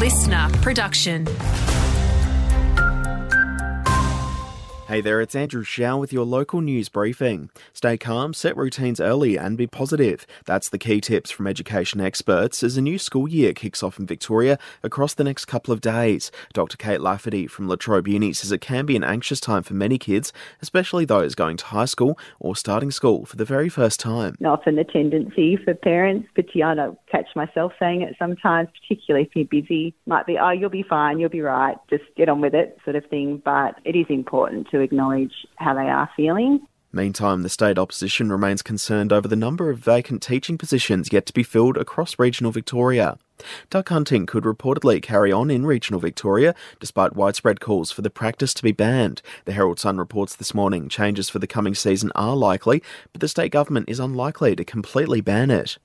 listener 0.00 0.48
production. 0.62 1.26
Hey 4.90 5.00
there, 5.00 5.20
it's 5.20 5.36
Andrew 5.36 5.62
Shaw 5.62 5.98
with 5.98 6.12
your 6.12 6.24
local 6.24 6.60
news 6.60 6.88
briefing. 6.88 7.50
Stay 7.72 7.96
calm, 7.96 8.34
set 8.34 8.56
routines 8.56 8.98
early, 8.98 9.38
and 9.38 9.56
be 9.56 9.68
positive. 9.68 10.26
That's 10.46 10.68
the 10.68 10.78
key 10.78 11.00
tips 11.00 11.30
from 11.30 11.46
education 11.46 12.00
experts 12.00 12.64
as 12.64 12.76
a 12.76 12.82
new 12.82 12.98
school 12.98 13.28
year 13.28 13.52
kicks 13.52 13.84
off 13.84 14.00
in 14.00 14.06
Victoria 14.06 14.58
across 14.82 15.14
the 15.14 15.22
next 15.22 15.44
couple 15.44 15.72
of 15.72 15.80
days. 15.80 16.32
Dr. 16.54 16.76
Kate 16.76 17.00
Lafferty 17.00 17.46
from 17.46 17.68
La 17.68 17.76
Trobe 17.76 18.08
Uni 18.08 18.32
says 18.32 18.50
it 18.50 18.60
can 18.60 18.84
be 18.84 18.96
an 18.96 19.04
anxious 19.04 19.38
time 19.38 19.62
for 19.62 19.74
many 19.74 19.96
kids, 19.96 20.32
especially 20.60 21.04
those 21.04 21.36
going 21.36 21.56
to 21.58 21.66
high 21.66 21.84
school 21.84 22.18
or 22.40 22.56
starting 22.56 22.90
school 22.90 23.24
for 23.24 23.36
the 23.36 23.44
very 23.44 23.68
first 23.68 24.00
time. 24.00 24.34
Often 24.44 24.74
the 24.74 24.82
tendency 24.82 25.56
for 25.56 25.72
parents, 25.72 26.26
but 26.34 26.46
I 26.56 26.88
catch 27.08 27.28
myself 27.36 27.74
saying 27.78 28.02
it 28.02 28.16
sometimes, 28.18 28.68
particularly 28.80 29.28
if 29.28 29.36
you're 29.36 29.62
busy, 29.62 29.94
might 30.06 30.26
be, 30.26 30.36
oh, 30.36 30.50
you'll 30.50 30.68
be 30.68 30.82
fine, 30.82 31.20
you'll 31.20 31.30
be 31.30 31.42
right, 31.42 31.76
just 31.88 32.02
get 32.16 32.28
on 32.28 32.40
with 32.40 32.54
it 32.54 32.76
sort 32.82 32.96
of 32.96 33.06
thing. 33.06 33.40
But 33.44 33.76
it 33.84 33.94
is 33.94 34.06
important 34.08 34.66
to 34.72 34.79
acknowledge 34.80 35.46
how 35.56 35.74
they 35.74 35.88
are 35.88 36.10
feeling. 36.16 36.66
Meantime, 36.92 37.42
the 37.42 37.48
state 37.48 37.78
opposition 37.78 38.32
remains 38.32 38.62
concerned 38.62 39.12
over 39.12 39.28
the 39.28 39.36
number 39.36 39.70
of 39.70 39.78
vacant 39.78 40.22
teaching 40.22 40.58
positions 40.58 41.12
yet 41.12 41.24
to 41.26 41.32
be 41.32 41.44
filled 41.44 41.76
across 41.76 42.18
regional 42.18 42.50
Victoria. 42.50 43.16
Duck 43.70 43.90
hunting 43.90 44.26
could 44.26 44.42
reportedly 44.42 45.00
carry 45.00 45.30
on 45.30 45.52
in 45.52 45.64
regional 45.64 46.00
Victoria, 46.00 46.52
despite 46.80 47.14
widespread 47.14 47.60
calls 47.60 47.92
for 47.92 48.02
the 48.02 48.10
practice 48.10 48.52
to 48.54 48.62
be 48.64 48.72
banned. 48.72 49.22
The 49.44 49.52
Herald 49.52 49.78
Sun 49.78 49.98
reports 49.98 50.34
this 50.34 50.52
morning 50.52 50.88
changes 50.88 51.30
for 51.30 51.38
the 51.38 51.46
coming 51.46 51.76
season 51.76 52.10
are 52.16 52.34
likely, 52.34 52.82
but 53.12 53.20
the 53.20 53.28
state 53.28 53.52
government 53.52 53.88
is 53.88 54.00
unlikely 54.00 54.56
to 54.56 54.64
completely 54.64 55.20
ban 55.20 55.52
it. 55.52 55.78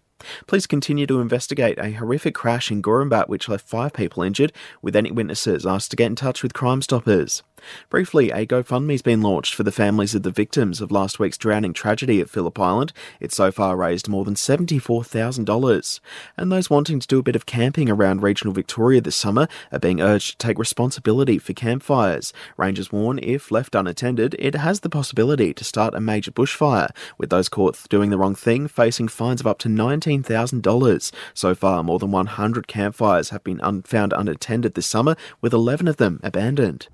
Police 0.47 0.65
continue 0.65 1.05
to 1.07 1.19
investigate 1.19 1.77
a 1.77 1.91
horrific 1.91 2.33
crash 2.33 2.71
in 2.71 2.81
Gorumbat 2.81 3.27
which 3.27 3.49
left 3.49 3.67
five 3.67 3.93
people 3.93 4.23
injured, 4.23 4.53
with 4.81 4.95
any 4.95 5.11
witnesses 5.11 5.65
asked 5.65 5.91
to 5.91 5.97
get 5.97 6.07
in 6.07 6.15
touch 6.15 6.41
with 6.41 6.53
Crime 6.53 6.81
Stoppers. 6.81 7.43
Briefly, 7.89 8.31
a 8.31 8.45
GoFundMe's 8.45 9.01
been 9.01 9.21
launched 9.21 9.55
for 9.55 9.63
the 9.63 9.71
families 9.71 10.15
of 10.15 10.23
the 10.23 10.31
victims 10.31 10.81
of 10.81 10.91
last 10.91 11.19
week's 11.19 11.37
drowning 11.37 11.73
tragedy 11.73 12.19
at 12.21 12.29
Phillip 12.29 12.59
Island. 12.59 12.93
It's 13.19 13.35
so 13.35 13.51
far 13.51 13.75
raised 13.75 14.07
more 14.07 14.25
than 14.25 14.35
$74,000. 14.35 15.99
And 16.37 16.51
those 16.51 16.69
wanting 16.69 16.99
to 16.99 17.07
do 17.07 17.19
a 17.19 17.23
bit 17.23 17.35
of 17.35 17.45
camping 17.45 17.89
around 17.89 18.21
regional 18.21 18.53
Victoria 18.53 19.01
this 19.01 19.15
summer 19.15 19.47
are 19.71 19.79
being 19.79 20.01
urged 20.01 20.31
to 20.31 20.47
take 20.47 20.59
responsibility 20.59 21.37
for 21.37 21.53
campfires. 21.53 22.33
Rangers 22.57 22.91
warn 22.91 23.19
if 23.21 23.51
left 23.51 23.75
unattended, 23.75 24.35
it 24.39 24.55
has 24.55 24.81
the 24.81 24.89
possibility 24.89 25.53
to 25.53 25.63
start 25.63 25.95
a 25.95 26.01
major 26.01 26.31
bushfire, 26.31 26.89
with 27.17 27.29
those 27.29 27.49
caught 27.49 27.87
doing 27.89 28.09
the 28.09 28.17
wrong 28.17 28.35
thing 28.35 28.67
facing 28.67 29.07
fines 29.07 29.41
of 29.41 29.47
up 29.47 29.59
to 29.59 29.69
$19,000. 29.69 31.11
So 31.33 31.55
far, 31.55 31.83
more 31.83 31.99
than 31.99 32.11
100 32.11 32.67
campfires 32.67 33.29
have 33.29 33.43
been 33.43 33.61
un- 33.61 33.83
found 33.83 34.13
unattended 34.13 34.73
this 34.73 34.87
summer, 34.87 35.15
with 35.41 35.53
11 35.53 35.87
of 35.87 35.97
them 35.97 36.19
abandoned. 36.23 36.87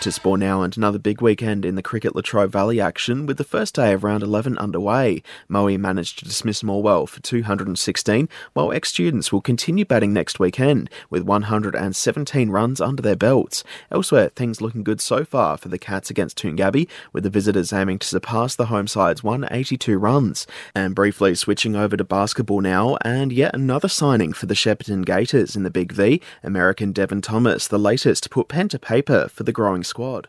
To 0.00 0.36
now 0.36 0.62
and 0.62 0.76
another 0.76 1.00
big 1.00 1.20
weekend 1.20 1.64
in 1.64 1.74
the 1.74 1.82
cricket 1.82 2.14
Latrobe 2.14 2.52
Valley 2.52 2.80
action 2.80 3.26
with 3.26 3.38
the 3.38 3.44
first 3.44 3.74
day 3.74 3.92
of 3.92 4.04
round 4.04 4.22
11 4.22 4.56
underway. 4.56 5.20
Moe 5.48 5.76
managed 5.76 6.20
to 6.20 6.24
dismiss 6.24 6.62
Morwell 6.62 7.08
for 7.08 7.20
216, 7.22 8.28
while 8.52 8.72
ex-students 8.72 9.32
will 9.32 9.40
continue 9.40 9.84
batting 9.84 10.12
next 10.12 10.38
weekend 10.38 10.88
with 11.10 11.24
117 11.24 12.50
runs 12.50 12.80
under 12.80 13.02
their 13.02 13.16
belts. 13.16 13.64
Elsewhere, 13.90 14.28
things 14.28 14.60
looking 14.60 14.84
good 14.84 15.00
so 15.00 15.24
far 15.24 15.56
for 15.56 15.68
the 15.68 15.78
Cats 15.78 16.08
against 16.08 16.38
Toongabbie, 16.38 16.88
with 17.12 17.24
the 17.24 17.30
visitors 17.30 17.72
aiming 17.72 17.98
to 17.98 18.06
surpass 18.06 18.54
the 18.54 18.66
home 18.66 18.86
side's 18.86 19.24
182 19.24 19.98
runs. 19.98 20.46
And 20.72 20.94
briefly 20.94 21.34
switching 21.34 21.74
over 21.74 21.96
to 21.96 22.04
basketball 22.04 22.60
now, 22.60 22.96
and 23.02 23.32
yet 23.32 23.56
another 23.56 23.88
signing 23.88 24.32
for 24.32 24.46
the 24.46 24.54
Shepparton 24.54 25.04
Gators 25.04 25.56
in 25.56 25.64
the 25.64 25.70
Big 25.70 25.90
V, 25.90 26.22
American 26.44 26.92
Devon 26.92 27.22
Thomas, 27.22 27.66
the 27.66 27.78
latest 27.78 28.22
to 28.22 28.28
put 28.28 28.46
pen 28.46 28.68
to 28.68 28.78
paper 28.78 29.28
for 29.28 29.42
the 29.42 29.52
growing 29.52 29.82
squad. 29.86 30.28